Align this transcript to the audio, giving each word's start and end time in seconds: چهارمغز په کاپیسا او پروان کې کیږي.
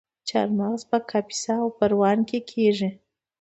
چهارمغز 0.27 0.81
په 0.91 0.97
کاپیسا 1.09 1.55
او 1.63 1.69
پروان 1.79 2.19
کې 2.29 2.39
کیږي. 2.49 2.89